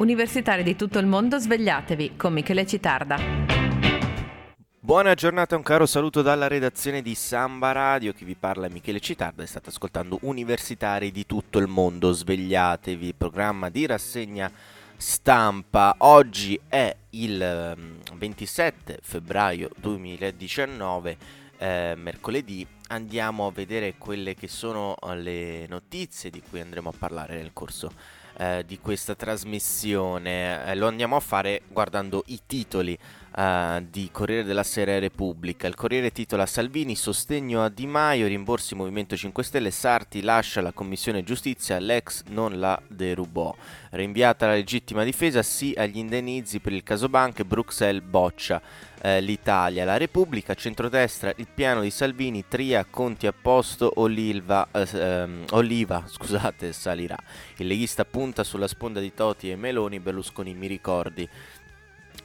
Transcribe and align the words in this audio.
Universitari 0.00 0.62
di 0.62 0.76
tutto 0.76 0.98
il 0.98 1.04
mondo, 1.04 1.38
svegliatevi 1.38 2.16
con 2.16 2.32
Michele 2.32 2.64
Citarda. 2.64 3.18
Buona 4.78 5.12
giornata, 5.12 5.56
un 5.56 5.62
caro 5.62 5.84
saluto 5.84 6.22
dalla 6.22 6.48
redazione 6.48 7.02
di 7.02 7.14
Samba 7.14 7.72
Radio. 7.72 8.14
Chi 8.14 8.24
vi 8.24 8.34
parla 8.34 8.66
è 8.66 8.70
Michele 8.70 8.98
Citarda 8.98 9.42
e 9.42 9.46
state 9.46 9.68
ascoltando 9.68 10.16
Universitari 10.22 11.12
di 11.12 11.26
tutto 11.26 11.58
il 11.58 11.66
mondo, 11.66 12.12
svegliatevi, 12.12 13.12
programma 13.12 13.68
di 13.68 13.84
rassegna 13.84 14.50
stampa. 14.96 15.94
Oggi 15.98 16.58
è 16.66 16.96
il 17.10 17.76
27 18.14 18.92
mm, 18.92 18.96
febbraio 19.02 19.68
2019, 19.76 21.16
eh, 21.60 21.94
mercoledì. 21.96 22.66
Andiamo 22.88 23.46
a 23.46 23.52
vedere 23.52 23.94
quelle 23.98 24.34
che 24.34 24.48
sono 24.48 24.96
le 25.14 25.66
notizie 25.68 26.30
di 26.30 26.42
cui 26.42 26.60
andremo 26.60 26.88
a 26.88 26.94
parlare 26.96 27.36
nel 27.36 27.52
corso 27.52 27.92
eh, 28.38 28.64
di 28.66 28.78
questa 28.80 29.14
trasmissione. 29.14 30.64
Eh, 30.64 30.74
lo 30.74 30.88
andiamo 30.88 31.16
a 31.16 31.20
fare 31.20 31.60
guardando 31.68 32.24
i 32.28 32.40
titoli 32.46 32.98
eh, 33.36 33.86
di 33.90 34.08
Corriere 34.10 34.44
della 34.44 34.62
Sera 34.62 34.98
Repubblica. 34.98 35.66
Il 35.66 35.74
Corriere 35.74 36.10
titola 36.10 36.46
Salvini, 36.46 36.96
sostegno 36.96 37.62
a 37.62 37.68
Di 37.68 37.86
Maio, 37.86 38.26
rimborsi 38.26 38.74
Movimento 38.74 39.14
5 39.14 39.44
Stelle, 39.44 39.70
Sarti 39.70 40.22
lascia 40.22 40.62
la 40.62 40.72
Commissione 40.72 41.22
Giustizia, 41.22 41.78
l'ex 41.78 42.24
non 42.28 42.58
la 42.58 42.80
derubò. 42.88 43.54
Rinviata 43.90 44.46
la 44.46 44.54
legittima 44.54 45.04
difesa, 45.04 45.42
sì 45.42 45.74
agli 45.76 45.98
indennizi 45.98 46.60
per 46.60 46.72
il 46.72 46.82
caso 46.82 47.08
banche, 47.08 47.44
Bruxelles 47.44 48.02
boccia 48.02 48.60
eh, 49.00 49.20
l'Italia. 49.20 49.84
La 49.84 49.96
Repubblica, 49.96 50.54
centrodestra, 50.54 51.32
il 51.36 51.48
piano 51.52 51.80
di 51.80 51.90
Salvini, 51.90 52.44
Tria, 52.48 52.84
Conti 52.88 53.26
a 53.26 53.32
posto, 53.32 53.92
Oliva, 53.96 54.68
eh, 54.72 54.88
ehm, 54.92 55.44
Oliva 55.50 56.04
scusate, 56.08 56.72
salirà. 56.72 57.16
Il 57.56 57.66
leghista 57.66 58.04
punta 58.04 58.44
sulla 58.44 58.68
sponda 58.68 59.00
di 59.00 59.14
Toti 59.14 59.50
e 59.50 59.56
Meloni, 59.56 60.00
Berlusconi 60.00 60.54
mi 60.54 60.66
ricordi. 60.66 61.28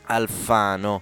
Alfano. 0.08 1.02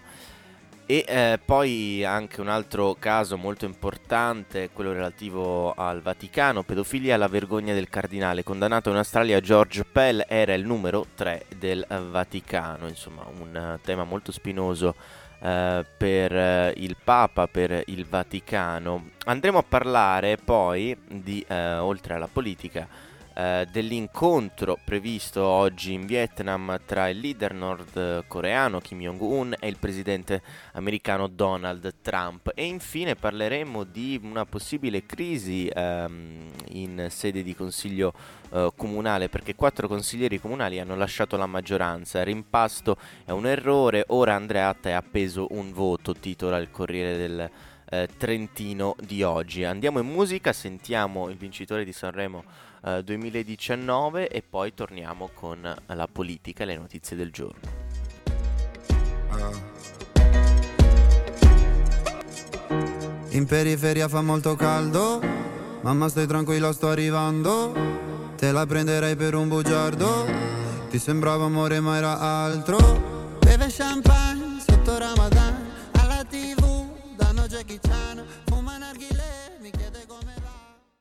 E 0.85 1.05
eh, 1.07 1.39
poi 1.43 2.03
anche 2.03 2.41
un 2.41 2.49
altro 2.49 2.97
caso 2.99 3.37
molto 3.37 3.63
importante, 3.63 4.69
quello 4.73 4.91
relativo 4.91 5.73
al 5.73 6.01
Vaticano, 6.01 6.63
pedofilia 6.63 7.15
alla 7.15 7.29
vergogna 7.29 7.73
del 7.73 7.87
cardinale, 7.87 8.43
condannato 8.43 8.89
in 8.89 8.97
Australia 8.97 9.39
George 9.39 9.85
Pell, 9.85 10.25
era 10.27 10.53
il 10.53 10.65
numero 10.65 11.07
3 11.15 11.45
del 11.57 11.87
Vaticano, 11.87 12.89
insomma 12.89 13.25
un 13.39 13.79
tema 13.81 14.03
molto 14.03 14.33
spinoso 14.33 14.93
eh, 15.43 15.85
per 15.97 16.33
eh, 16.33 16.73
il 16.77 16.95
Papa, 17.03 17.47
per 17.47 17.83
il 17.87 18.05
Vaticano. 18.05 19.09
Andremo 19.25 19.57
a 19.57 19.65
parlare 19.67 20.37
poi 20.37 20.97
di, 21.05 21.43
eh, 21.45 21.75
oltre 21.75 22.13
alla 22.13 22.29
politica, 22.31 22.87
eh, 23.35 23.67
dell'incontro 23.71 24.77
previsto 24.83 25.43
oggi 25.43 25.93
in 25.93 26.05
Vietnam 26.05 26.79
tra 26.85 27.09
il 27.09 27.19
leader 27.19 27.53
nordcoreano 27.53 28.79
Kim 28.79 28.99
Jong-un 28.99 29.55
e 29.59 29.67
il 29.67 29.77
presidente 29.77 30.41
americano 30.73 31.27
Donald 31.27 31.95
Trump. 32.01 32.51
E 32.53 32.65
infine 32.65 33.15
parleremo 33.15 33.83
di 33.83 34.19
una 34.23 34.45
possibile 34.45 35.05
crisi 35.05 35.67
ehm, 35.67 36.49
in 36.69 37.07
sede 37.09 37.43
di 37.43 37.55
consiglio 37.55 38.13
eh, 38.51 38.71
comunale 38.75 39.29
perché 39.29 39.55
quattro 39.55 39.87
consiglieri 39.87 40.39
comunali 40.39 40.79
hanno 40.79 40.95
lasciato 40.95 41.35
la 41.37 41.47
maggioranza. 41.47 42.23
Rimpasto 42.23 42.97
è 43.25 43.31
un 43.31 43.47
errore. 43.47 44.05
Ora 44.07 44.35
Andreatta 44.35 44.89
è 44.89 44.93
appeso 44.93 45.47
un 45.51 45.73
voto 45.73 46.13
titola 46.13 46.57
il 46.57 46.69
Corriere 46.69 47.17
del 47.17 47.49
eh, 47.93 48.09
Trentino 48.17 48.95
di 48.99 49.21
oggi. 49.21 49.63
Andiamo 49.63 49.99
in 49.99 50.07
musica 50.07 50.51
sentiamo 50.51 51.29
il 51.29 51.37
vincitore 51.37 51.85
di 51.85 51.93
Sanremo 51.93 52.43
2019 52.83 54.27
eh, 54.27 54.37
e 54.37 54.41
poi 54.41 54.73
torniamo 54.73 55.29
con 55.33 55.73
la 55.85 56.07
politica 56.11 56.63
e 56.63 56.65
le 56.65 56.77
notizie 56.77 57.15
del 57.15 57.31
giorno. 57.31 57.61
In 63.29 63.45
periferia 63.45 64.09
fa 64.09 64.21
molto 64.21 64.55
caldo, 64.55 65.21
mamma 65.81 66.09
stai 66.09 66.27
tranquilla 66.27 66.73
sto 66.73 66.89
arrivando, 66.89 67.73
te 68.35 68.51
la 68.51 68.65
prenderei 68.65 69.15
per 69.15 69.33
un 69.35 69.47
bugiardo, 69.47 70.25
ti 70.89 70.99
sembrava 70.99 71.45
amore 71.45 71.79
ma 71.79 71.95
era 71.95 72.19
altro, 72.19 73.37
beve 73.39 73.67
champagne 73.69 74.59
sotto 74.59 74.97
Ramadan, 74.97 75.52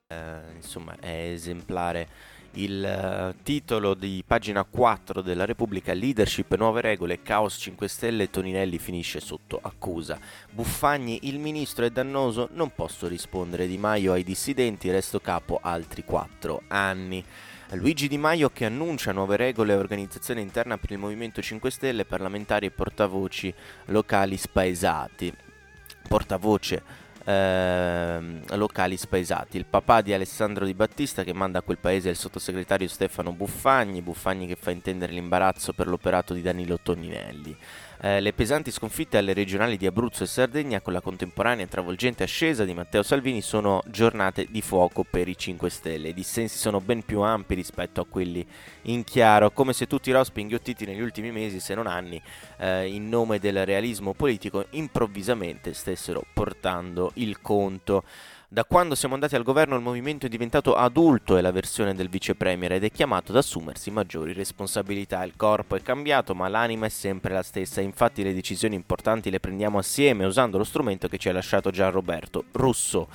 Eh, 0.09 0.55
insomma 0.57 0.97
è 1.01 1.31
esemplare 1.33 2.09
il 2.55 3.33
uh, 3.35 3.43
titolo 3.43 3.95
di 3.95 4.23
pagina 4.27 4.65
4 4.65 5.23
della 5.23 5.45
Repubblica 5.45 5.93
Leadership, 5.93 6.55
nuove 6.57 6.81
regole, 6.83 7.23
caos 7.23 7.57
5 7.59 7.89
Stelle, 7.89 8.31
Toninelli 8.31 8.79
finisce 8.79 9.21
sotto 9.21 9.59
accusa. 9.63 10.19
Buffagni, 10.51 11.21
il 11.23 11.39
ministro 11.39 11.85
è 11.85 11.91
dannoso, 11.91 12.49
non 12.53 12.73
posso 12.75 13.09
rispondere 13.09 13.67
Di 13.67 13.79
Maio 13.79 14.13
ai 14.13 14.25
dissidenti, 14.25 14.91
resto 14.91 15.21
capo 15.21 15.59
altri 15.63 16.05
4 16.05 16.63
anni. 16.69 17.25
Luigi 17.71 18.07
Di 18.07 18.19
Maio 18.19 18.51
che 18.51 18.67
annuncia 18.67 19.13
nuove 19.13 19.37
regole 19.37 19.73
e 19.73 19.77
organizzazione 19.77 20.43
interna 20.43 20.77
per 20.77 20.91
il 20.91 20.99
Movimento 20.99 21.41
5 21.41 21.71
Stelle, 21.71 22.05
parlamentari 22.05 22.67
e 22.67 22.71
portavoci 22.71 23.53
locali 23.87 24.37
spaesati. 24.37 25.42
Portavoce 26.13 26.83
eh, 27.25 28.43
locali 28.57 28.99
spaesati. 28.99 29.57
Il 29.57 29.65
papà 29.65 30.03
di 30.03 30.13
Alessandro 30.13 30.67
Di 30.67 30.75
Battista 30.75 31.25
che 31.25 31.33
manda 31.33 31.61
a 31.61 31.63
quel 31.63 31.79
paese 31.79 32.11
il 32.11 32.17
sottosegretario 32.17 32.87
Stefano 32.87 33.33
Buffagni, 33.33 34.03
Buffagni 34.03 34.47
che 34.47 34.57
fa 34.57 34.73
intendere 34.73 35.13
l'imbarazzo 35.13 35.73
per 35.73 35.87
l'operato 35.87 36.35
di 36.35 36.43
Danilo 36.43 36.79
Toninelli. 36.83 37.57
Eh, 38.05 38.19
le 38.19 38.33
pesanti 38.33 38.73
sconfitte 38.73 39.17
alle 39.17 39.33
regionali 39.33 39.77
di 39.77 39.87
Abruzzo 39.87 40.25
e 40.25 40.27
Sardegna 40.27 40.81
con 40.81 40.93
la 40.93 41.01
contemporanea 41.01 41.65
e 41.65 41.69
travolgente 41.69 42.25
ascesa 42.25 42.65
di 42.65 42.75
Matteo 42.75 43.05
Salvini 43.05 43.41
sono 43.41 43.81
giornate 43.87 44.49
di 44.51 44.61
fuoco 44.61 45.05
per 45.05 45.29
i 45.29 45.39
5 45.39 45.71
Stelle. 45.71 46.09
I 46.09 46.13
dissensi 46.13 46.59
sono 46.59 46.81
ben 46.81 47.05
più 47.05 47.21
ampi 47.21 47.55
rispetto 47.55 48.01
a 48.01 48.07
quelli 48.07 48.45
in 48.87 49.05
chiaro, 49.05 49.53
come 49.53 49.73
se 49.73 49.87
tutti 49.87 50.11
i 50.11 50.13
rospi 50.13 50.41
inghiottiti 50.41 50.85
negli 50.85 51.01
ultimi 51.01 51.31
mesi, 51.31 51.61
se 51.61 51.77
non 51.77 51.87
anni, 51.87 52.21
eh, 52.57 52.89
in 52.89 53.09
nome 53.09 53.39
del 53.39 53.65
realismo 53.65 54.15
politico, 54.15 54.67
improvvisamente 54.71 55.73
stessero 55.73 56.25
portando 56.33 57.13
il 57.15 57.41
conto. 57.41 58.03
Da 58.53 58.67
quando 58.67 58.95
siamo 58.95 59.15
andati 59.15 59.35
al 59.35 59.45
governo 59.45 59.77
il 59.77 59.81
movimento 59.81 60.27
è 60.27 60.29
diventato 60.29 60.75
adulto, 60.75 61.39
è 61.39 61.41
la 61.41 61.53
versione 61.53 61.95
del 61.95 62.11
vice 62.11 62.35
premier 62.35 62.73
ed 62.73 62.85
è 62.85 62.91
chiamato 62.91 63.33
ad 63.33 63.39
assumersi 63.39 63.91
maggiori 63.91 64.35
responsabilità. 64.35 65.25
Il 65.25 65.33
corpo 65.37 65.75
è 65.75 65.81
cambiato 65.81 66.35
ma 66.35 66.49
l'anima 66.49 66.85
è 66.85 66.91
sempre 66.91 67.33
la 67.33 67.43
stessa, 67.43 67.81
infatti 67.81 68.23
le 68.23 68.35
decisioni 68.35 68.75
importanti 68.75 69.31
le 69.31 69.41
prendiamo 69.41 69.79
assieme 69.79 70.27
usando 70.27 70.59
lo 70.59 70.65
strumento 70.65 71.09
che 71.09 71.17
ci 71.17 71.31
ha 71.31 71.33
lasciato 71.33 71.71
Gian 71.71 71.93
Roberto, 71.93 72.45
Russo. 72.53 73.09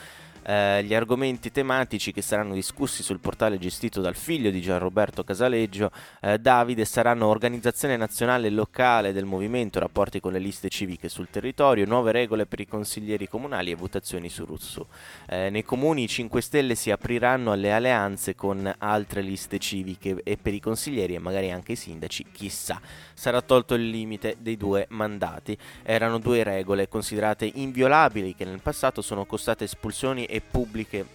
Eh, 0.50 0.82
gli 0.86 0.94
argomenti 0.94 1.52
tematici 1.52 2.14
che 2.14 2.22
saranno 2.22 2.54
discussi 2.54 3.04
sul 3.04 3.20
portale 3.20 3.58
gestito 3.58 4.00
dal 4.00 4.16
figlio 4.16 4.50
di 4.50 4.62
Gianroberto 4.62 5.26
Casaleggio, 5.26 5.92
eh, 6.22 6.40
Davide, 6.40 6.86
saranno 6.86 7.28
organizzazione 7.28 7.98
nazionale 7.98 8.48
e 8.48 8.52
locale 8.52 9.12
del 9.12 9.26
movimento, 9.26 9.78
rapporti 9.80 10.22
con 10.22 10.32
le 10.32 10.40
liste 10.40 10.70
civiche 10.70 11.10
sul 11.10 11.28
territorio, 11.30 11.86
nuove 11.86 12.14
regole 12.14 12.46
per 12.46 12.62
i 12.62 12.66
consiglieri 12.66 13.28
comunali 13.28 13.72
e 13.72 13.76
votazioni 13.76 14.30
su 14.30 14.46
Russo. 14.46 14.88
Eh, 15.28 15.50
nei 15.50 15.66
comuni 15.66 16.04
i 16.04 16.08
5 16.08 16.40
Stelle 16.40 16.76
si 16.76 16.92
apriranno 16.92 17.52
alle 17.52 17.74
alleanze 17.74 18.34
con 18.34 18.74
altre 18.78 19.20
liste 19.20 19.60
civiche 19.60 20.22
e 20.24 20.38
per 20.38 20.54
i 20.54 20.62
consiglieri 20.62 21.16
e 21.16 21.20
magari 21.20 21.52
anche 21.52 21.74
i 21.74 21.76
sindaci, 21.76 22.26
chissà, 22.32 22.80
sarà 23.14 23.42
tolto 23.42 23.74
il 23.74 23.90
limite 23.90 24.38
dei 24.40 24.56
due 24.56 24.86
mandati. 24.92 25.58
Erano 25.84 26.20
due 26.20 26.44
regole 26.44 26.88
considerate 26.88 27.52
inviolabili 27.54 28.34
che 28.34 28.46
nel 28.46 28.62
passato 28.62 29.02
sono 29.02 29.26
costate 29.26 29.66
espulsioni 29.66 30.24
e 30.24 30.36
pubbliche 30.42 31.06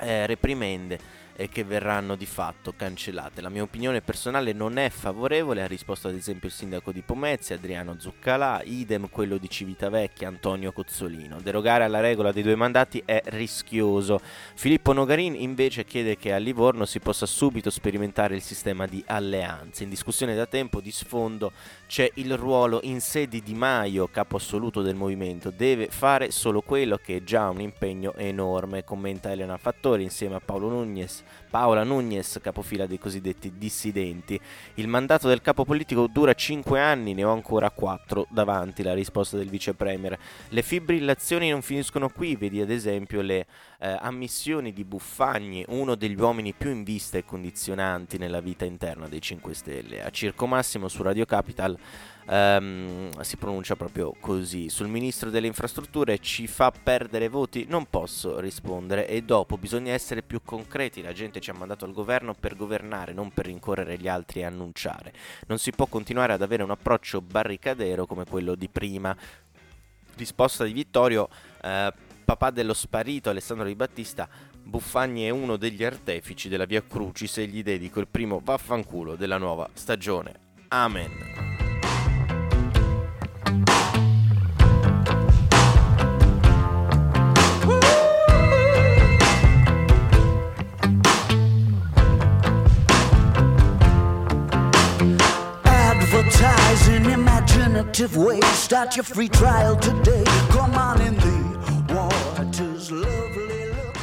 eh, 0.00 0.26
reprimende 0.26 0.98
e 1.36 1.48
che 1.48 1.64
verranno 1.64 2.14
di 2.14 2.26
fatto 2.26 2.72
cancellate. 2.76 3.40
La 3.40 3.48
mia 3.48 3.62
opinione 3.62 4.00
personale 4.00 4.52
non 4.52 4.78
è 4.78 4.88
favorevole, 4.88 5.62
ha 5.62 5.66
risposto 5.66 6.08
ad 6.08 6.14
esempio 6.14 6.48
il 6.48 6.54
sindaco 6.54 6.92
di 6.92 7.02
Pomezia, 7.02 7.56
Adriano 7.56 7.96
Zuccalà, 7.98 8.62
idem 8.64 9.08
quello 9.08 9.36
di 9.36 9.50
Civitavecchia, 9.50 10.28
Antonio 10.28 10.72
Cozzolino. 10.72 11.40
Derogare 11.40 11.84
alla 11.84 12.00
regola 12.00 12.32
dei 12.32 12.42
due 12.42 12.54
mandati 12.54 13.02
è 13.04 13.20
rischioso. 13.26 14.20
Filippo 14.54 14.92
Nogarin 14.92 15.34
invece 15.34 15.84
chiede 15.84 16.16
che 16.16 16.32
a 16.32 16.38
Livorno 16.38 16.84
si 16.84 17.00
possa 17.00 17.26
subito 17.26 17.70
sperimentare 17.70 18.36
il 18.36 18.42
sistema 18.42 18.86
di 18.86 19.02
alleanze. 19.06 19.82
In 19.82 19.90
discussione 19.90 20.34
da 20.34 20.46
tempo 20.46 20.80
di 20.80 20.92
sfondo 20.92 21.52
c'è 21.86 22.08
il 22.14 22.36
ruolo 22.36 22.80
in 22.84 23.00
sé 23.00 23.26
di 23.26 23.42
Di 23.42 23.54
Maio, 23.54 24.08
capo 24.08 24.36
assoluto 24.36 24.82
del 24.82 24.94
movimento, 24.94 25.50
deve 25.50 25.88
fare 25.88 26.30
solo 26.30 26.60
quello 26.60 26.96
che 26.96 27.16
è 27.16 27.22
già 27.24 27.48
un 27.48 27.60
impegno 27.60 28.14
enorme, 28.14 28.84
commenta 28.84 29.30
Elena 29.30 29.56
Fattori 29.56 30.02
insieme 30.04 30.36
a 30.36 30.40
Paolo 30.40 30.68
Nunez 30.68 31.23
Paola 31.50 31.84
Nunez, 31.84 32.38
capofila 32.42 32.86
dei 32.86 32.98
cosiddetti 32.98 33.52
dissidenti. 33.56 34.38
Il 34.74 34.88
mandato 34.88 35.28
del 35.28 35.40
capo 35.40 35.64
politico 35.64 36.06
dura 36.06 36.34
5 36.34 36.80
anni, 36.80 37.14
ne 37.14 37.24
ho 37.24 37.32
ancora 37.32 37.70
4 37.70 38.26
davanti, 38.30 38.82
la 38.82 38.94
risposta 38.94 39.36
del 39.36 39.48
vice 39.48 39.74
premier. 39.74 40.18
Le 40.48 40.62
fibrillazioni 40.62 41.50
non 41.50 41.62
finiscono 41.62 42.08
qui, 42.08 42.36
vedi 42.36 42.60
ad 42.60 42.70
esempio 42.70 43.20
le 43.20 43.46
eh, 43.78 43.96
ammissioni 44.00 44.72
di 44.72 44.84
Buffagni, 44.84 45.64
uno 45.68 45.94
degli 45.94 46.18
uomini 46.18 46.52
più 46.52 46.70
in 46.70 46.82
vista 46.82 47.18
e 47.18 47.24
condizionanti 47.24 48.18
nella 48.18 48.40
vita 48.40 48.64
interna 48.64 49.08
dei 49.08 49.20
5 49.20 49.54
Stelle. 49.54 50.02
A 50.02 50.10
Circo 50.10 50.46
Massimo 50.46 50.88
su 50.88 51.02
Radio 51.02 51.24
Capital 51.24 51.78
ehm, 52.26 53.20
si 53.20 53.36
pronuncia 53.36 53.76
proprio 53.76 54.14
così. 54.18 54.68
Sul 54.68 54.88
ministro 54.88 55.30
delle 55.30 55.46
infrastrutture 55.46 56.18
ci 56.18 56.46
fa 56.46 56.70
perdere 56.70 57.28
voti? 57.28 57.66
Non 57.68 57.86
posso 57.86 58.40
rispondere 58.40 59.06
e 59.08 59.22
dopo 59.22 59.56
bisogna 59.56 59.92
essere 59.92 60.22
più 60.22 60.42
concreti, 60.42 61.02
la 61.02 61.12
gente 61.12 61.40
ci 61.40 61.50
ha 61.50 61.54
mandato 61.54 61.84
al 61.84 61.92
governo 61.92 62.34
per 62.34 62.56
governare, 62.56 63.12
non 63.12 63.30
per 63.32 63.46
rincorrere 63.46 63.98
gli 63.98 64.08
altri 64.08 64.40
e 64.40 64.44
annunciare. 64.44 65.12
Non 65.46 65.58
si 65.58 65.70
può 65.72 65.86
continuare 65.86 66.32
ad 66.32 66.42
avere 66.42 66.62
un 66.62 66.70
approccio 66.70 67.20
barricadero 67.20 68.06
come 68.06 68.24
quello 68.24 68.54
di 68.54 68.68
prima. 68.68 69.16
Risposta 70.16 70.64
di 70.64 70.72
Vittorio, 70.72 71.28
eh, 71.60 71.92
papà 72.24 72.50
dello 72.50 72.74
sparito 72.74 73.30
Alessandro 73.30 73.66
Di 73.66 73.74
Battista, 73.74 74.28
Buffagni 74.62 75.24
è 75.24 75.30
uno 75.30 75.56
degli 75.56 75.84
artefici 75.84 76.48
della 76.48 76.64
Via 76.64 76.82
Crucis 76.82 77.38
e 77.38 77.46
gli 77.46 77.62
dedico 77.62 78.00
il 78.00 78.08
primo 78.08 78.40
vaffanculo 78.42 79.14
della 79.14 79.36
nuova 79.36 79.68
stagione. 79.74 80.32
Amen. 80.68 81.43
Start 98.84 98.96
your 98.96 99.06
free 99.06 99.28
trial 99.28 99.78
today. 99.78 100.24
Come 100.50 100.76
on 100.76 101.00
in 101.00 101.14
the 101.16 101.94
water's 101.94 102.90
lovely 102.90 103.68
look. 103.68 103.96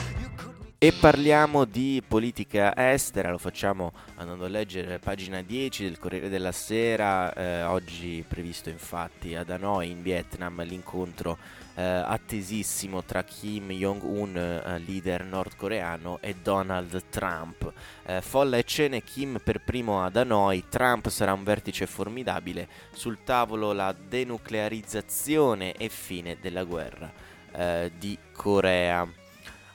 E 0.79 0.91
parliamo 0.91 1.65
di 1.65 2.01
politica 2.07 2.75
estera, 2.75 3.29
lo 3.29 3.37
facciamo 3.37 3.93
andando 4.15 4.45
a 4.45 4.47
leggere 4.47 4.97
pagina 4.97 5.43
10 5.43 5.83
del 5.83 5.99
Corriere 5.99 6.29
della 6.29 6.51
Sera, 6.51 7.31
eh, 7.31 7.61
oggi 7.61 8.25
previsto 8.27 8.69
infatti 8.69 9.35
ad 9.35 9.51
Hanoi 9.51 9.91
in 9.91 10.01
Vietnam 10.01 10.63
l'incontro 10.63 11.37
eh, 11.75 11.83
attesissimo 11.83 13.03
tra 13.03 13.23
Kim 13.23 13.69
Jong-un, 13.71 14.35
eh, 14.37 14.79
leader 14.79 15.23
nordcoreano, 15.23 16.19
e 16.21 16.35
Donald 16.41 17.03
Trump. 17.09 17.71
Eh, 18.05 18.21
folla 18.21 18.57
e 18.57 18.63
cene, 18.63 19.03
Kim 19.03 19.39
per 19.43 19.63
primo 19.63 20.03
ad 20.03 20.15
Hanoi, 20.15 20.65
Trump 20.69 21.07
sarà 21.09 21.33
un 21.33 21.43
vertice 21.43 21.87
formidabile, 21.87 22.67
sul 22.91 23.23
tavolo 23.23 23.73
la 23.73 23.93
denuclearizzazione 23.93 25.73
e 25.73 25.89
fine 25.89 26.37
della 26.39 26.63
guerra 26.63 27.11
eh, 27.53 27.91
di 27.97 28.17
Corea. 28.31 29.07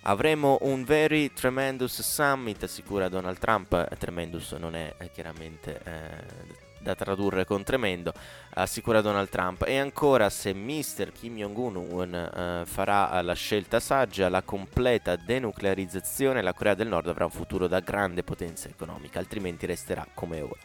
Avremo 0.03 0.59
un 0.61 0.85
very 0.85 1.33
tremendous 1.33 2.01
summit, 2.01 2.63
assicura 2.63 3.09
Donald 3.09 3.39
Trump. 3.39 3.97
Tremendous 3.97 4.53
non 4.53 4.77
è 4.77 4.95
chiaramente 5.13 5.81
eh, 5.83 6.65
da 6.87 6.95
tradurre 6.95 7.45
con 7.45 7.65
tremendo, 7.65 8.13
assicura 8.55 9.01
Donald 9.01 9.29
Trump. 9.29 9.65
E 9.67 9.77
ancora, 9.77 10.31
se 10.31 10.55
Mr. 10.55 11.11
Kim 11.13 11.37
Jong-un 11.37 12.15
eh, 12.15 12.63
farà 12.65 13.21
la 13.23 13.35
scelta 13.35 13.81
saggia, 13.81 14.29
la 14.29 14.43
completa 14.43 15.17
denuclearizzazione, 15.17 16.43
la 16.43 16.53
Corea 16.53 16.75
del 16.75 16.87
Nord 16.87 17.09
avrà 17.09 17.25
un 17.25 17.33
futuro 17.33 17.67
da 17.67 17.81
grande 17.81 18.23
potenza 18.23 18.69
economica, 18.69 19.19
altrimenti 19.19 19.67
resterà 19.67 20.07
come 20.15 20.41
ora. 20.41 20.61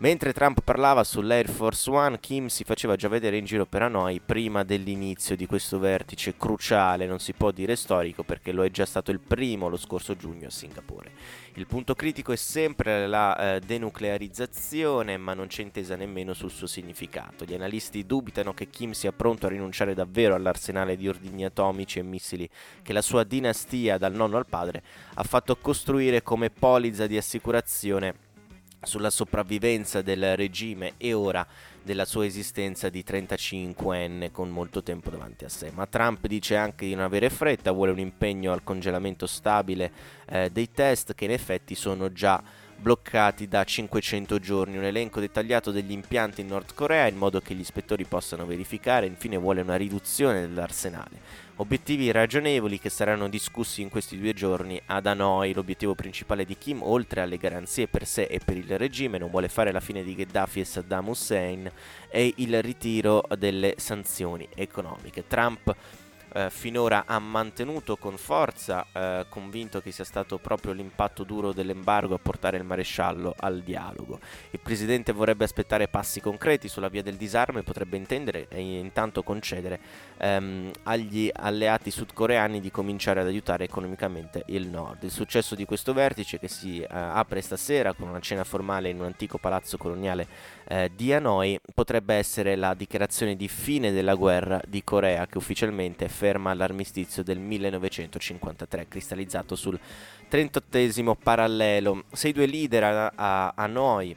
Mentre 0.00 0.32
Trump 0.32 0.60
parlava 0.62 1.02
sull'Air 1.02 1.48
Force 1.48 1.90
One, 1.90 2.20
Kim 2.20 2.46
si 2.46 2.62
faceva 2.62 2.94
già 2.94 3.08
vedere 3.08 3.36
in 3.36 3.44
giro 3.44 3.66
per 3.66 3.82
Hanoi 3.82 4.20
prima 4.24 4.62
dell'inizio 4.62 5.34
di 5.34 5.44
questo 5.46 5.80
vertice 5.80 6.36
cruciale, 6.36 7.04
non 7.04 7.18
si 7.18 7.32
può 7.32 7.50
dire 7.50 7.74
storico 7.74 8.22
perché 8.22 8.52
lo 8.52 8.62
è 8.62 8.70
già 8.70 8.86
stato 8.86 9.10
il 9.10 9.18
primo 9.18 9.68
lo 9.68 9.76
scorso 9.76 10.14
giugno 10.14 10.46
a 10.46 10.50
Singapore. 10.50 11.10
Il 11.54 11.66
punto 11.66 11.96
critico 11.96 12.30
è 12.30 12.36
sempre 12.36 13.08
la 13.08 13.56
eh, 13.56 13.60
denuclearizzazione, 13.60 15.16
ma 15.16 15.34
non 15.34 15.48
c'è 15.48 15.62
intesa 15.62 15.96
nemmeno 15.96 16.32
sul 16.32 16.52
suo 16.52 16.68
significato. 16.68 17.44
Gli 17.44 17.54
analisti 17.54 18.06
dubitano 18.06 18.54
che 18.54 18.70
Kim 18.70 18.92
sia 18.92 19.10
pronto 19.10 19.46
a 19.46 19.48
rinunciare 19.48 19.94
davvero 19.94 20.36
all'arsenale 20.36 20.96
di 20.96 21.08
ordigni 21.08 21.44
atomici 21.44 21.98
e 21.98 22.04
missili 22.04 22.48
che 22.82 22.92
la 22.92 23.02
sua 23.02 23.24
dinastia, 23.24 23.98
dal 23.98 24.14
nonno 24.14 24.36
al 24.36 24.46
padre, 24.46 24.80
ha 25.14 25.24
fatto 25.24 25.56
costruire 25.56 26.22
come 26.22 26.50
polizza 26.50 27.08
di 27.08 27.16
assicurazione 27.16 28.26
sulla 28.82 29.10
sopravvivenza 29.10 30.02
del 30.02 30.36
regime 30.36 30.94
e 30.96 31.12
ora 31.12 31.46
della 31.82 32.04
sua 32.04 32.26
esistenza 32.26 32.88
di 32.88 33.04
35enne 33.06 34.30
con 34.30 34.50
molto 34.50 34.82
tempo 34.82 35.10
davanti 35.10 35.44
a 35.44 35.48
sé. 35.48 35.70
Ma 35.72 35.86
Trump 35.86 36.26
dice 36.26 36.56
anche 36.56 36.86
di 36.86 36.94
non 36.94 37.04
avere 37.04 37.30
fretta, 37.30 37.72
vuole 37.72 37.92
un 37.92 37.98
impegno 37.98 38.52
al 38.52 38.62
congelamento 38.62 39.26
stabile 39.26 39.90
eh, 40.26 40.50
dei 40.50 40.70
test 40.70 41.14
che 41.14 41.24
in 41.24 41.30
effetti 41.30 41.74
sono 41.74 42.12
già 42.12 42.42
bloccati 42.78 43.48
da 43.48 43.64
500 43.64 44.38
giorni, 44.38 44.78
un 44.78 44.84
elenco 44.84 45.20
dettagliato 45.20 45.70
degli 45.70 45.90
impianti 45.90 46.40
in 46.40 46.46
Nord 46.46 46.74
Corea 46.74 47.06
in 47.06 47.16
modo 47.16 47.40
che 47.40 47.54
gli 47.54 47.60
ispettori 47.60 48.04
possano 48.04 48.46
verificare, 48.46 49.06
infine 49.06 49.36
vuole 49.36 49.60
una 49.60 49.76
riduzione 49.76 50.40
dell'arsenale. 50.40 51.46
Obiettivi 51.56 52.12
ragionevoli 52.12 52.78
che 52.78 52.88
saranno 52.88 53.28
discussi 53.28 53.82
in 53.82 53.88
questi 53.88 54.16
due 54.16 54.32
giorni 54.32 54.80
ad 54.86 55.06
Hanoi. 55.06 55.52
L'obiettivo 55.52 55.96
principale 55.96 56.44
di 56.44 56.56
Kim, 56.56 56.82
oltre 56.82 57.20
alle 57.20 57.36
garanzie 57.36 57.88
per 57.88 58.06
sé 58.06 58.22
e 58.22 58.38
per 58.38 58.56
il 58.56 58.78
regime, 58.78 59.18
non 59.18 59.28
vuole 59.28 59.48
fare 59.48 59.72
la 59.72 59.80
fine 59.80 60.04
di 60.04 60.14
Gheddafi 60.14 60.60
e 60.60 60.64
Saddam 60.64 61.08
Hussein, 61.08 61.68
è 62.08 62.32
il 62.36 62.62
ritiro 62.62 63.24
delle 63.36 63.74
sanzioni 63.76 64.48
economiche. 64.54 65.26
Trump 65.26 65.74
eh, 66.38 66.50
finora 66.50 67.04
ha 67.06 67.18
mantenuto 67.18 67.96
con 67.96 68.16
forza, 68.16 68.86
eh, 68.92 69.26
convinto 69.28 69.80
che 69.80 69.90
sia 69.90 70.04
stato 70.04 70.38
proprio 70.38 70.72
l'impatto 70.72 71.24
duro 71.24 71.52
dell'embargo 71.52 72.14
a 72.14 72.18
portare 72.18 72.56
il 72.56 72.64
maresciallo 72.64 73.34
al 73.36 73.62
dialogo. 73.62 74.20
Il 74.50 74.60
presidente 74.60 75.12
vorrebbe 75.12 75.44
aspettare 75.44 75.88
passi 75.88 76.20
concreti 76.20 76.68
sulla 76.68 76.88
via 76.88 77.02
del 77.02 77.16
disarmo 77.16 77.58
e 77.58 77.62
potrebbe 77.64 77.96
intendere 77.96 78.46
e 78.48 78.78
intanto 78.78 79.24
concedere 79.24 79.80
ehm, 80.18 80.70
agli 80.84 81.28
alleati 81.32 81.90
sudcoreani 81.90 82.60
di 82.60 82.70
cominciare 82.70 83.20
ad 83.20 83.26
aiutare 83.26 83.64
economicamente 83.64 84.44
il 84.46 84.68
nord. 84.68 85.02
Il 85.02 85.10
successo 85.10 85.56
di 85.56 85.64
questo 85.64 85.92
vertice 85.92 86.38
che 86.38 86.48
si 86.48 86.80
eh, 86.80 86.86
apre 86.88 87.40
stasera 87.40 87.94
con 87.94 88.08
una 88.08 88.20
cena 88.20 88.44
formale 88.44 88.90
in 88.90 89.00
un 89.00 89.06
antico 89.06 89.38
palazzo 89.38 89.76
coloniale 89.76 90.26
eh, 90.68 90.90
di 90.94 91.12
Hanoi 91.12 91.58
potrebbe 91.74 92.14
essere 92.14 92.54
la 92.54 92.74
dichiarazione 92.74 93.34
di 93.34 93.48
fine 93.48 93.90
della 93.90 94.14
guerra 94.14 94.60
di 94.66 94.84
Corea 94.84 95.26
che 95.26 95.38
ufficialmente 95.38 96.08
ferma 96.08 96.26
l'armistizio 96.36 97.22
del 97.22 97.38
1953 97.38 98.88
cristallizzato 98.88 99.56
sul 99.56 99.78
38 100.28 101.16
parallelo. 101.20 102.04
Se 102.12 102.28
i 102.28 102.32
due 102.32 102.46
leader 102.46 102.84
a, 102.84 103.12
a 103.14 103.52
Hanoi 103.56 104.14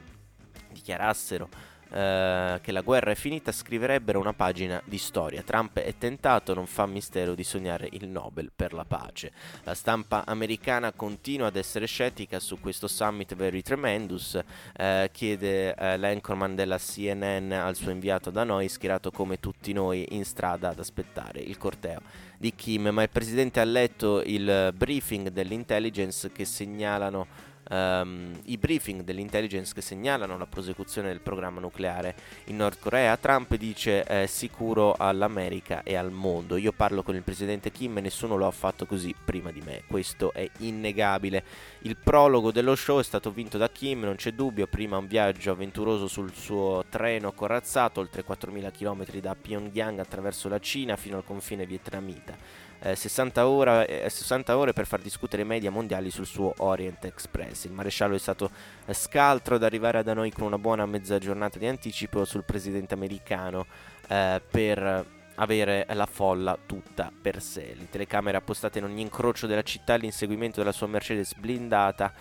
dichiarassero 0.70 1.48
eh, 1.92 2.58
che 2.62 2.72
la 2.72 2.80
guerra 2.80 3.10
è 3.10 3.14
finita 3.14 3.52
scriverebbero 3.52 4.18
una 4.18 4.32
pagina 4.32 4.80
di 4.84 4.96
storia. 4.96 5.42
Trump 5.42 5.78
è 5.78 5.94
tentato, 5.98 6.54
non 6.54 6.66
fa 6.66 6.86
mistero 6.86 7.34
di 7.34 7.44
sognare 7.44 7.88
il 7.92 8.08
Nobel 8.08 8.50
per 8.54 8.72
la 8.72 8.84
pace. 8.84 9.32
La 9.64 9.74
stampa 9.74 10.24
americana 10.24 10.92
continua 10.92 11.48
ad 11.48 11.56
essere 11.56 11.86
scettica 11.86 12.40
su 12.40 12.58
questo 12.60 12.88
summit 12.88 13.34
very 13.34 13.60
tremendous, 13.60 14.40
eh, 14.74 15.10
chiede 15.12 15.74
eh, 15.74 15.98
l'anchorman 15.98 16.54
della 16.54 16.78
CNN 16.78 17.52
al 17.52 17.76
suo 17.76 17.90
inviato 17.90 18.30
da 18.30 18.44
noi, 18.44 18.68
schierato 18.68 19.10
come 19.10 19.38
tutti 19.38 19.72
noi 19.74 20.06
in 20.10 20.24
strada 20.24 20.70
ad 20.70 20.78
aspettare 20.78 21.40
il 21.40 21.58
corteo 21.58 22.00
di 22.38 22.54
Kim, 22.54 22.88
ma 22.88 23.02
il 23.02 23.10
presidente 23.10 23.60
ha 23.60 23.64
letto 23.64 24.22
il 24.24 24.72
briefing 24.74 25.28
dell'intelligence 25.28 26.32
che 26.32 26.44
segnalano 26.44 27.50
um, 27.72 28.30
i 28.44 28.58
briefing 28.58 29.02
dell'intelligence 29.02 29.72
che 29.74 29.80
segnalano 29.80 30.36
la 30.36 30.46
prosecuzione 30.46 31.08
del 31.08 31.20
programma 31.20 31.60
nucleare 31.60 32.14
in 32.44 32.56
Nord 32.56 32.78
Corea, 32.78 33.16
Trump 33.16 33.54
dice 33.56 34.02
è 34.04 34.26
sicuro 34.26 34.94
all'America 34.96 35.82
e 35.82 35.96
al 35.96 36.12
mondo. 36.12 36.56
Io 36.56 36.72
parlo 36.72 37.02
con 37.02 37.14
il 37.14 37.22
presidente 37.22 37.72
Kim 37.72 37.98
e 37.98 38.02
nessuno 38.02 38.36
lo 38.36 38.46
ha 38.46 38.50
fatto 38.50 38.86
così 38.86 39.14
prima 39.24 39.50
di 39.50 39.62
me, 39.64 39.82
questo 39.86 40.32
è 40.32 40.48
innegabile. 40.58 41.42
Il 41.80 41.96
prologo 41.96 42.52
dello 42.52 42.76
show 42.76 43.00
è 43.00 43.04
stato 43.04 43.30
vinto 43.30 43.58
da 43.58 43.70
Kim, 43.70 44.00
non 44.00 44.16
c'è 44.16 44.32
dubbio, 44.32 44.66
prima 44.66 44.98
un 44.98 45.06
viaggio 45.06 45.52
avventuroso 45.52 46.06
sul 46.06 46.32
suo 46.34 46.84
treno 46.88 47.32
corazzato, 47.32 48.00
oltre 48.00 48.24
4.000 48.24 48.70
km 48.70 49.20
da 49.20 49.34
Pyongyang 49.34 49.98
attraverso 49.98 50.48
la 50.48 50.58
Cina 50.58 50.96
fino 50.96 51.16
al 51.16 51.24
confine 51.24 51.66
vietnamita 51.66 52.60
eh, 52.82 52.96
60, 52.96 53.46
ora, 53.46 53.84
eh, 53.84 54.10
60, 54.10 54.56
ore 54.56 54.72
per 54.72 54.86
far 54.86 55.00
discutere 55.00 55.42
i 55.42 55.44
media 55.44 55.70
mondiali 55.70 56.10
sul 56.10 56.26
suo 56.26 56.52
Orient 56.58 57.04
Express. 57.04 57.64
Il 57.64 57.72
maresciallo 57.72 58.16
è 58.16 58.18
stato 58.18 58.50
eh, 58.84 58.92
scaltro 58.92 59.54
ad 59.54 59.62
arrivare 59.62 60.02
da 60.02 60.14
noi 60.14 60.32
con 60.32 60.46
una 60.46 60.58
buona 60.58 60.84
mezza 60.84 61.18
giornata 61.18 61.58
di 61.58 61.66
anticipo 61.66 62.24
sul 62.24 62.42
presidente 62.42 62.94
americano 62.94 63.66
eh, 64.08 64.42
per 64.50 65.06
avere 65.36 65.86
la 65.90 66.06
folla 66.06 66.58
tutta 66.66 67.12
per 67.22 67.40
sé. 67.40 67.74
Le 67.78 67.88
telecamere 67.88 68.36
appostate 68.36 68.80
in 68.80 68.84
ogni 68.84 69.00
incrocio 69.00 69.46
della 69.46 69.62
città 69.62 69.94
all'inseguimento 69.94 70.58
della 70.58 70.72
sua 70.72 70.88
Mercedes 70.88 71.34
blindata 71.34 72.12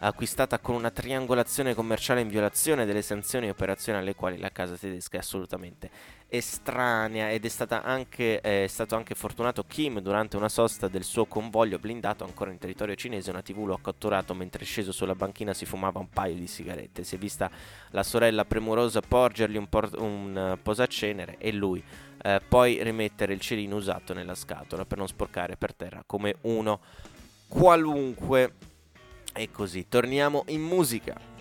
acquistata 0.00 0.58
con 0.58 0.74
una 0.74 0.90
triangolazione 0.90 1.74
commerciale 1.74 2.20
in 2.20 2.28
violazione 2.28 2.86
delle 2.86 3.02
sanzioni 3.02 3.46
e 3.46 3.50
operazioni 3.50 3.98
alle 3.98 4.14
quali 4.14 4.38
la 4.38 4.50
casa 4.50 4.76
tedesca 4.76 5.16
è 5.16 5.20
assolutamente 5.20 5.90
estranea 6.28 7.30
ed 7.30 7.44
è, 7.46 7.80
anche, 7.82 8.40
è, 8.40 8.66
stato 8.66 8.96
anche 8.96 9.14
fortunato 9.14 9.64
Kim 9.64 10.00
durante 10.00 10.36
una 10.36 10.48
sosta 10.48 10.86
del 10.88 11.04
suo 11.04 11.24
convoglio 11.24 11.78
blindato 11.78 12.24
ancora 12.24 12.50
in 12.50 12.58
territorio 12.58 12.94
cinese 12.94 13.30
una 13.30 13.40
tv 13.40 13.64
lo 13.64 13.74
ha 13.74 13.80
catturato 13.80 14.34
mentre 14.34 14.64
sceso 14.64 14.92
sulla 14.92 15.14
banchina 15.14 15.54
si 15.54 15.64
fumava 15.64 16.00
un 16.00 16.10
paio 16.10 16.34
di 16.34 16.46
sigarette 16.46 17.02
si 17.02 17.14
è 17.14 17.18
vista 17.18 17.50
la 17.90 18.02
sorella 18.02 18.44
premurosa 18.44 19.00
porgergli 19.00 19.56
un, 19.56 19.68
por- 19.68 19.96
un 19.98 20.52
uh, 20.54 20.62
posacenere 20.62 21.36
e 21.38 21.52
lui 21.52 21.82
uh, 22.22 22.36
poi 22.46 22.82
rimettere 22.82 23.32
il 23.32 23.40
cerino 23.40 23.76
usato 23.76 24.12
nella 24.12 24.34
scatola 24.34 24.84
per 24.84 24.98
non 24.98 25.08
sporcare 25.08 25.56
per 25.56 25.74
terra 25.74 26.02
come 26.04 26.36
uno 26.42 26.80
qualunque 27.48 28.52
e 29.38 29.50
così, 29.50 29.86
torniamo 29.88 30.44
in 30.48 30.62
musica. 30.62 31.37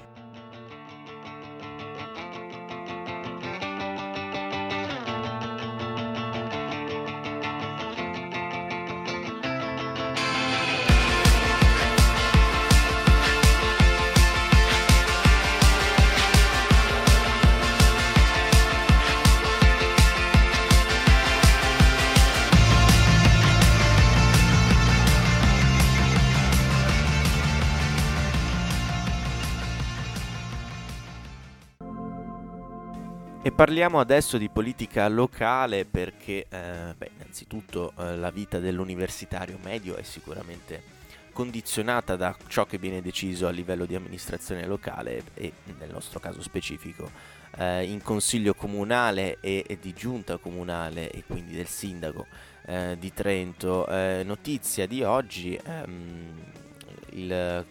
Parliamo 33.51 33.99
adesso 33.99 34.37
di 34.37 34.49
politica 34.49 35.07
locale 35.07 35.85
perché, 35.85 36.45
eh, 36.49 36.93
beh, 36.97 37.11
innanzitutto 37.15 37.93
eh, 37.97 38.17
la 38.17 38.29
vita 38.29 38.59
dell'universitario 38.59 39.57
medio 39.63 39.95
è 39.95 40.03
sicuramente 40.03 40.95
condizionata 41.31 42.15
da 42.15 42.35
ciò 42.47 42.65
che 42.65 42.79
viene 42.79 42.99
deciso 42.99 43.45
a 43.45 43.51
livello 43.51 43.85
di 43.85 43.93
amministrazione 43.93 44.65
locale 44.65 45.23
e 45.35 45.53
nel 45.77 45.91
nostro 45.91 46.19
caso 46.19 46.41
specifico 46.41 47.11
eh, 47.57 47.83
in 47.83 48.01
consiglio 48.01 48.55
comunale 48.55 49.37
e, 49.39 49.63
e, 49.67 49.77
di 49.79 49.93
giunta 49.93 50.37
comunale 50.37 51.11
e 51.11 51.23
quindi 51.25 51.55
del 51.55 51.67
sindaco 51.67 52.25
eh, 52.65 52.97
di 52.99 53.13
Trento. 53.13 53.87
Eh, 53.87 54.23
notizia 54.25 54.87
di 54.87 55.03
oggi, 55.03 55.59
ehm, 55.63 56.33
il 57.11 57.65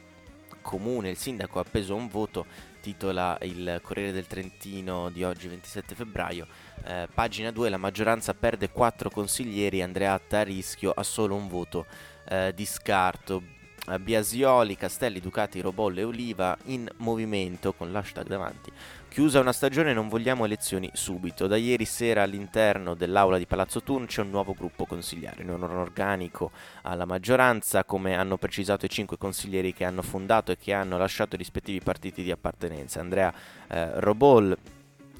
comune, 0.67 1.11
il 1.11 1.17
sindaco 1.17 1.61
ha 1.61 1.63
appeso 1.63 1.95
un 1.95 2.09
voto 2.09 2.45
titola 2.81 3.39
il 3.43 3.79
Corriere 3.83 4.11
del 4.11 4.27
Trentino 4.27 5.11
di 5.11 5.23
oggi 5.23 5.47
27 5.47 5.95
febbraio, 5.95 6.47
eh, 6.85 7.09
pagina 7.13 7.53
2, 7.53 7.69
la 7.69 7.77
maggioranza 7.77 8.35
perde 8.35 8.71
4 8.71 9.09
consiglieri, 9.11 9.81
Andreatta 9.81 10.41
a 10.41 10.43
rischio, 10.43 10.91
ha 10.91 11.05
solo 11.05 11.37
un 11.37 11.47
voto 11.47 11.87
eh, 12.29 12.53
di 12.55 12.67
scarto. 12.67 13.55
Biasioli, 13.99 14.77
Castelli, 14.77 15.21
Ducati, 15.21 15.61
Robolle 15.61 16.01
e 16.01 16.05
Oliva 16.05 16.57
in 16.65 16.89
movimento 16.99 17.73
con 17.73 17.93
l'hashtag 17.93 18.27
davanti. 18.27 18.73
Chiusa 19.09 19.41
una 19.41 19.53
stagione 19.53 19.95
non 19.95 20.09
vogliamo 20.09 20.45
elezioni 20.45 20.91
subito. 20.93 21.47
Da 21.47 21.57
ieri 21.57 21.85
sera 21.87 22.23
all'interno 22.23 22.95
dell'aula 22.95 23.39
di 23.39 23.47
Palazzo 23.47 23.83
Turn 23.83 24.07
c'è 24.07 24.21
un 24.21 24.31
nuovo 24.31 24.53
gruppo 24.53 24.85
consigliare, 24.85 25.43
non 25.43 25.63
organico 25.63 26.51
alla 26.83 27.07
maggioranza, 27.07 27.85
come 27.85 28.15
hanno 28.15 28.37
precisato 28.37 28.85
i 28.85 28.91
cinque 28.91 29.17
consiglieri 29.17 29.73
che 29.73 29.85
hanno 29.85 30.03
fondato 30.03 30.53
e 30.53 30.59
che 30.59 30.75
hanno 30.75 30.99
lasciato 30.99 31.35
i 31.35 31.39
rispettivi 31.39 31.81
partiti 31.81 32.23
di 32.23 32.31
appartenenza. 32.31 33.01
Andrea 33.01 33.33
eh, 33.69 34.01
Robol, 34.01 34.57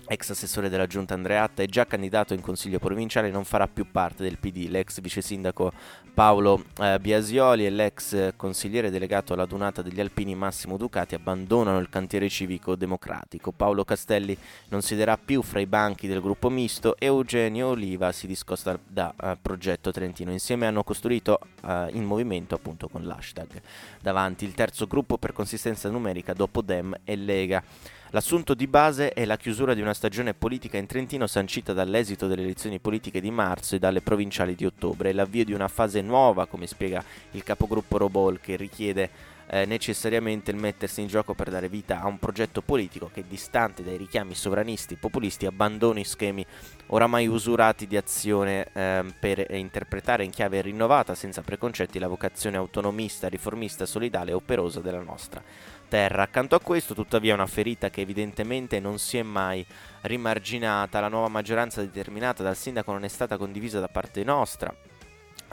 ex 0.07 0.31
assessore 0.31 0.69
della 0.69 0.87
giunta 0.87 1.15
Andreatta, 1.15 1.63
è 1.63 1.67
già 1.67 1.87
candidato 1.87 2.35
in 2.35 2.41
consiglio 2.41 2.79
provinciale 2.79 3.29
e 3.29 3.31
non 3.31 3.45
farà 3.45 3.69
più 3.69 3.91
parte 3.91 4.23
del 4.23 4.39
PD. 4.39 4.69
L'ex 4.69 5.01
vice 5.01 5.21
sindaco 5.21 5.73
Paolo 6.15 6.65
eh, 6.81 6.99
Biasioli 6.99 7.67
e 7.67 7.71
l'ex 7.71 8.33
consigliere 8.37 8.91
delegato 8.91 9.35
alla 9.35 9.45
Dunata 9.45 9.83
degli 9.83 10.01
Alpini 10.01 10.35
Massimo 10.35 10.77
Ducati 10.77 11.15
abbandonano 11.15 11.79
il 11.79 11.89
cantiere 11.89 12.29
civico 12.29 12.75
democratico. 12.75 13.53
Paolo 13.53 13.85
Castelli 13.85 14.37
non 14.69 14.81
siederà 14.81 15.19
più 15.19 15.43
fra 15.43 15.61
i 15.61 15.67
banchi 15.67 16.07
del 16.07 16.21
gruppo 16.21 16.49
misto 16.49 16.97
e 16.97 17.07
Eugenio 17.07 17.69
Oliva 17.69 18.13
si 18.13 18.27
discosta 18.27 18.79
da 18.87 19.13
uh, 19.15 19.37
Progetto 19.41 19.91
Trentino. 19.91 20.31
Insieme 20.31 20.67
hanno 20.67 20.85
costruito 20.85 21.39
uh, 21.63 21.89
il 21.93 22.03
movimento 22.03 22.55
appunto 22.55 22.89
con 22.89 23.05
l'hashtag 23.05 23.61
davanti 24.01 24.45
il 24.45 24.55
terzo 24.55 24.87
gruppo 24.87 25.19
per 25.19 25.33
consistenza 25.33 25.91
numerica 25.91 26.33
dopo 26.33 26.63
Dem 26.63 26.97
e 27.05 27.17
Lega. 27.17 27.63
L'assunto 28.11 28.55
di 28.55 28.69
base 28.69 29.13
è 29.13 29.25
la 29.25 29.37
chiusura 29.37 29.75
di 29.75 29.81
una 29.81 29.93
stagione 29.93 30.33
politica 30.33 30.77
in 30.79 30.87
Trentino 30.87 31.27
sancita 31.27 31.73
dall'esito 31.73 32.29
delle 32.29 32.43
elezioni 32.43 32.79
politiche 32.79 33.21
di 33.21 33.33
marzo 33.33 33.75
e 33.75 33.81
dalle 33.81 34.01
provinciali 34.01 34.55
di 34.55 34.65
ottobre. 34.65 35.11
E 35.11 35.13
l'avvio 35.13 35.45
di 35.45 35.53
una 35.53 35.67
fase 35.67 36.01
nuova, 36.03 36.47
come 36.47 36.69
spiega 36.69 37.03
il 37.33 37.43
capogruppo 37.43 37.99
Robol, 37.99 38.39
che 38.41 38.55
richiede 38.55 39.11
eh, 39.49 39.65
necessariamente 39.65 40.53
il 40.53 40.57
mettersi 40.57 41.01
in 41.01 41.09
gioco 41.09 41.35
per 41.35 41.51
dare 41.51 41.69
vita 41.69 42.01
a 42.01 42.07
un 42.07 42.21
progetto 42.21 42.63
politico 42.63 43.11
che, 43.13 43.25
distante 43.27 43.83
dai 43.83 43.97
richiami 43.97 44.37
sovranisti 44.37 44.95
e 44.95 44.99
populisti, 44.99 45.47
abbandoni 45.47 46.05
schemi 46.05 46.47
oramai 46.89 47.27
usurati 47.27 47.89
di 47.89 47.97
azione 47.97 48.69
eh, 48.73 49.05
per 49.19 49.51
interpretare 49.51 50.23
in 50.23 50.31
chiave 50.31 50.61
rinnovata, 50.61 51.17
senza 51.17 51.43
preconcetti, 51.43 51.99
la 51.99 52.09
vocazione 52.09 52.57
autonomista, 52.57 53.29
riformista, 53.29 53.85
solidale 53.85 54.31
e 54.31 54.35
operosa 54.35 54.81
della 54.81 55.03
nostra 55.03 55.43
terra. 55.89 56.23
Accanto 56.23 56.55
a 56.55 56.61
questo, 56.61 56.95
tuttavia, 56.95 57.35
una 57.35 57.47
ferita 57.47 57.91
che 57.91 58.01
evidentemente 58.01 58.81
non 58.81 58.99
si 58.99 59.19
è 59.19 59.23
mai 59.23 59.65
rimarginata. 60.03 61.01
La 61.01 61.09
nuova 61.09 61.29
maggioranza 61.29 61.81
determinata 61.81 62.43
dal 62.43 62.57
sindaco 62.57 62.93
non 62.93 63.05
è 63.05 63.09
stata 63.09 63.37
condivisa 63.37 63.81
da 63.81 63.89
parte 63.89 64.23
nostra. 64.25 64.75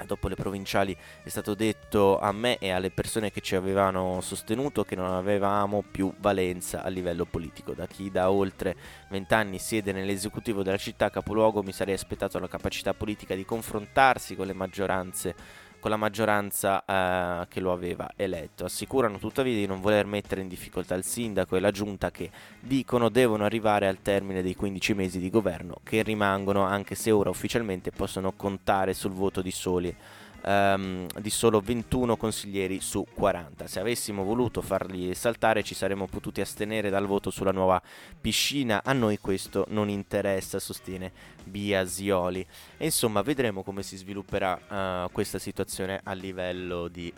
Dopo 0.06 0.28
le 0.28 0.36
provinciali 0.36 0.98
è 1.24 1.30
stato 1.30 1.54
detto 1.54 2.20
a 2.20 2.32
me 2.32 2.58
e 2.58 2.72
alle 2.72 2.90
persone 2.90 3.32
che 3.32 3.42
ci 3.42 3.56
avevano 3.56 4.20
sostenuto 4.22 4.84
che 4.84 4.96
non 4.96 5.12
avevamo 5.12 5.84
più 5.90 6.12
valenza 6.18 6.82
a 6.84 6.90
livello 6.90 7.26
politico. 7.26 7.74
Da 7.74 7.86
chi 7.86 8.10
da 8.10 8.32
oltre 8.32 8.76
vent'anni 9.10 9.60
siede 9.60 9.94
nell'esecutivo 9.94 10.64
della 10.64 10.78
città 10.78 11.10
capoluogo 11.10 11.62
mi 11.62 11.72
sarei 11.72 11.94
aspettato 11.94 12.40
la 12.40 12.48
capacità 12.48 12.94
politica 12.94 13.36
di 13.36 13.46
confrontarsi 13.46 14.36
con 14.36 14.48
le 14.48 14.54
maggioranze 14.54 15.36
con 15.84 15.92
la 15.92 15.98
maggioranza 15.98 16.86
eh, 16.86 17.48
che 17.50 17.60
lo 17.60 17.74
aveva 17.74 18.10
eletto. 18.16 18.64
Assicurano 18.64 19.18
tuttavia 19.18 19.54
di 19.54 19.66
non 19.66 19.82
voler 19.82 20.06
mettere 20.06 20.40
in 20.40 20.48
difficoltà 20.48 20.96
il 20.96 21.04
sindaco 21.04 21.58
e 21.58 21.60
la 21.60 21.72
giunta 21.72 22.10
che 22.10 22.32
dicono 22.62 23.10
devono 23.10 23.44
arrivare 23.44 23.90
al 23.90 24.02
termine 24.02 24.42
dei 24.42 24.56
15 24.56 24.94
mesi 24.94 25.20
di 25.20 25.30
governo 25.30 25.80
che 25.84 26.02
rimangono 26.02 26.64
anche 26.64 26.96
se 26.96 27.12
ora 27.12 27.30
ufficialmente 27.30 27.92
possono 27.92 28.32
contare 28.32 28.94
sul 28.94 29.12
voto 29.12 29.42
di 29.42 29.52
soli 29.52 29.94
um, 30.44 31.08
di 31.20 31.30
solo 31.30 31.60
21 31.60 32.18
consiglieri 32.18 32.80
su 32.82 33.06
40. 33.14 33.68
Se 33.68 33.80
avessimo 33.80 34.24
voluto 34.24 34.62
farli 34.62 35.14
saltare 35.16 35.64
ci 35.64 35.76
saremmo 35.76 36.08
potuti 36.08 36.42
astenere 36.42 36.90
dal 36.90 37.06
voto 37.06 37.30
sulla 37.30 37.52
nuova 37.52 37.82
piscina, 38.20 38.82
a 38.84 38.94
noi 38.94 39.20
questo 39.20 39.66
non 39.70 39.90
interessa, 39.90 40.60
sostiene 40.60 41.12
Biasioli. 41.44 42.46
E 42.78 42.86
insomma 42.86 43.22
vedremo 43.22 43.64
come 43.64 43.84
si 43.84 43.98
svilupperà 43.98 45.06
uh, 45.06 45.12
questa 45.12 45.40
situazione 45.40 46.00
a 46.04 46.14
livello 46.14 46.88
di... 46.88 47.12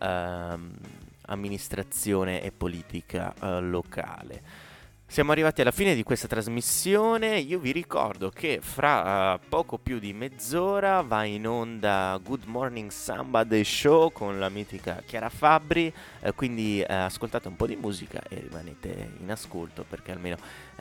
Uh, 0.00 1.00
amministrazione 1.26 2.42
e 2.42 2.50
politica 2.50 3.32
uh, 3.38 3.60
locale. 3.60 4.70
Siamo 5.12 5.32
arrivati 5.32 5.60
alla 5.60 5.72
fine 5.72 5.94
di 5.94 6.04
questa 6.04 6.26
trasmissione. 6.26 7.36
Io 7.38 7.58
vi 7.58 7.70
ricordo 7.70 8.30
che 8.30 8.60
fra 8.62 9.34
uh, 9.34 9.40
poco 9.46 9.76
più 9.76 9.98
di 9.98 10.14
mezz'ora 10.14 11.02
va 11.02 11.24
in 11.24 11.46
onda 11.46 12.18
Good 12.24 12.44
Morning 12.44 12.90
Samba 12.90 13.44
The 13.44 13.62
Show 13.62 14.10
con 14.10 14.38
la 14.38 14.48
mitica 14.48 15.02
Chiara 15.04 15.28
Fabbri. 15.28 15.92
Uh, 16.20 16.34
quindi 16.34 16.80
uh, 16.80 16.90
ascoltate 16.90 17.46
un 17.48 17.56
po' 17.56 17.66
di 17.66 17.76
musica 17.76 18.22
e 18.26 18.40
rimanete 18.40 19.10
in 19.20 19.30
ascolto 19.30 19.84
perché 19.86 20.12
almeno 20.12 20.38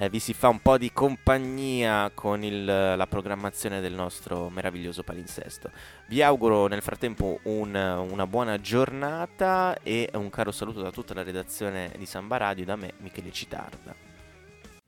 vi 0.09 0.19
si 0.19 0.33
fa 0.33 0.47
un 0.47 0.61
po' 0.61 0.77
di 0.77 0.93
compagnia 0.93 2.09
con 2.13 2.41
il, 2.41 2.63
la 2.63 3.07
programmazione 3.07 3.81
del 3.81 3.93
nostro 3.93 4.47
meraviglioso 4.49 5.03
palinsesto. 5.03 5.71
Vi 6.07 6.21
auguro 6.21 6.67
nel 6.67 6.81
frattempo 6.81 7.41
un, 7.43 7.75
una 7.75 8.27
buona 8.27 8.61
giornata 8.61 9.77
e 9.83 10.09
un 10.13 10.29
caro 10.29 10.51
saluto 10.51 10.81
da 10.81 10.89
tutta 10.89 11.13
la 11.13 11.21
redazione 11.21 11.91
di 11.97 12.05
Samba 12.05 12.37
Radio 12.37 12.63
da 12.63 12.77
me, 12.77 12.93
Michele 12.99 13.31
Citarda. 13.33 14.11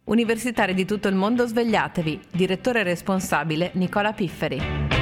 Universitari 0.06 0.74
di 0.74 0.84
tutto 0.84 1.08
il 1.08 1.16
mondo 1.16 1.48
svegliatevi. 1.48 2.20
Direttore 2.30 2.84
responsabile 2.84 3.72
Nicola 3.76 4.12
Pifferi. 4.12 4.93